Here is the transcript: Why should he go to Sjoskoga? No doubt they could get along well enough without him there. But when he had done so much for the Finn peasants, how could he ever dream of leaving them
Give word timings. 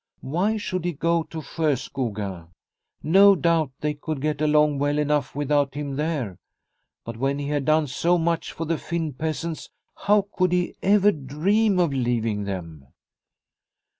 Why 0.23 0.57
should 0.57 0.83
he 0.83 0.93
go 0.93 1.21
to 1.21 1.41
Sjoskoga? 1.43 2.47
No 3.03 3.35
doubt 3.35 3.69
they 3.81 3.93
could 3.93 4.19
get 4.19 4.41
along 4.41 4.79
well 4.79 4.97
enough 4.97 5.35
without 5.35 5.75
him 5.75 5.95
there. 5.95 6.39
But 7.05 7.17
when 7.17 7.37
he 7.37 7.49
had 7.49 7.65
done 7.65 7.85
so 7.85 8.17
much 8.17 8.51
for 8.51 8.65
the 8.65 8.79
Finn 8.79 9.13
peasants, 9.13 9.69
how 9.93 10.27
could 10.33 10.53
he 10.53 10.75
ever 10.81 11.11
dream 11.11 11.77
of 11.77 11.93
leaving 11.93 12.45
them 12.45 12.87